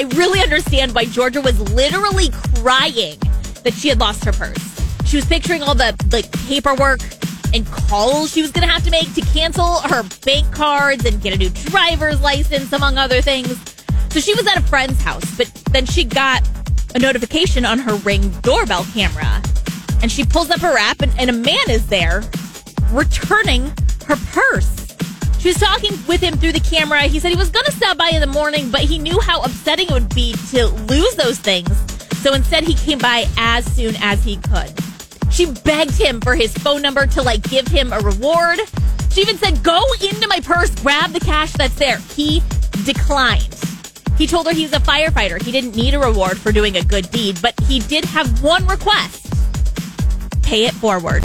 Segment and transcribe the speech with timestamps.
[0.00, 3.18] I really understand why Georgia was literally crying
[3.64, 4.58] that she had lost her purse.
[5.04, 7.00] She was picturing all the like paperwork
[7.52, 11.20] and calls she was going to have to make to cancel her bank cards and
[11.20, 13.60] get a new driver's license, among other things.
[14.08, 16.48] So she was at a friend's house, but then she got
[16.94, 19.42] a notification on her ring doorbell camera.
[20.00, 22.22] And she pulls up her app, and, and a man is there
[22.90, 23.70] returning.
[25.40, 27.02] She was talking with him through the camera.
[27.02, 29.40] He said he was going to stop by in the morning, but he knew how
[29.40, 31.70] upsetting it would be to lose those things.
[32.18, 34.70] So instead, he came by as soon as he could.
[35.30, 38.58] She begged him for his phone number to like give him a reward.
[39.10, 41.98] She even said, Go into my purse, grab the cash that's there.
[42.14, 42.42] He
[42.84, 43.56] declined.
[44.18, 45.42] He told her he's a firefighter.
[45.42, 48.66] He didn't need a reward for doing a good deed, but he did have one
[48.66, 49.20] request
[50.50, 51.24] pay it forward.